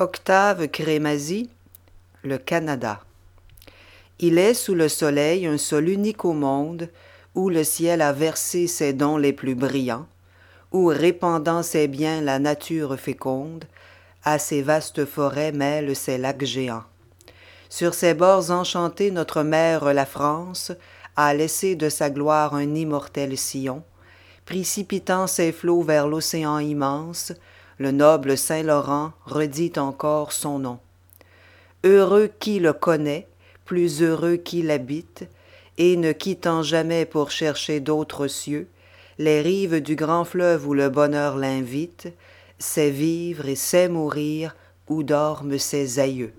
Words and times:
Octave 0.00 0.68
Crémazie, 0.68 1.50
Le 2.22 2.38
Canada. 2.38 3.00
Il 4.20 4.38
est 4.38 4.54
sous 4.54 4.76
le 4.76 4.88
soleil 4.88 5.44
un 5.44 5.58
sol 5.58 5.88
unique 5.88 6.24
au 6.24 6.34
monde, 6.34 6.88
où 7.34 7.48
le 7.48 7.64
ciel 7.64 8.00
a 8.00 8.12
versé 8.12 8.68
ses 8.68 8.92
dons 8.92 9.16
les 9.16 9.32
plus 9.32 9.56
brillants, 9.56 10.06
où 10.70 10.86
répandant 10.86 11.64
ses 11.64 11.88
biens 11.88 12.20
la 12.20 12.38
nature 12.38 12.96
féconde, 12.96 13.64
à 14.22 14.38
ses 14.38 14.62
vastes 14.62 15.04
forêts 15.04 15.50
mêle 15.50 15.96
ses 15.96 16.16
lacs 16.16 16.44
géants. 16.44 16.84
Sur 17.68 17.92
ses 17.92 18.14
bords 18.14 18.52
enchantés 18.52 19.10
notre 19.10 19.42
mère 19.42 19.92
la 19.92 20.06
France 20.06 20.70
a 21.16 21.34
laissé 21.34 21.74
de 21.74 21.88
sa 21.88 22.08
gloire 22.08 22.54
un 22.54 22.72
immortel 22.76 23.36
sillon, 23.36 23.82
précipitant 24.44 25.26
ses 25.26 25.50
flots 25.50 25.82
vers 25.82 26.06
l'océan 26.06 26.60
immense, 26.60 27.32
le 27.78 27.92
noble 27.92 28.36
Saint-Laurent 28.36 29.12
redit 29.24 29.72
encore 29.76 30.32
son 30.32 30.58
nom. 30.58 30.78
Heureux 31.84 32.28
qui 32.40 32.58
le 32.58 32.72
connaît, 32.72 33.28
plus 33.64 34.02
heureux 34.02 34.36
qui 34.36 34.62
l'habite, 34.62 35.28
et 35.78 35.96
ne 35.96 36.10
quittant 36.12 36.62
jamais 36.62 37.06
pour 37.06 37.30
chercher 37.30 37.78
d'autres 37.78 38.26
cieux, 38.26 38.66
les 39.18 39.40
rives 39.40 39.80
du 39.80 39.94
grand 39.94 40.24
fleuve 40.24 40.66
où 40.66 40.74
le 40.74 40.88
bonheur 40.88 41.36
l'invite, 41.36 42.08
sait 42.58 42.90
vivre 42.90 43.46
et 43.48 43.54
sait 43.54 43.88
mourir 43.88 44.56
où 44.88 45.04
dorment 45.04 45.58
ses 45.58 46.00
aïeux. 46.00 46.32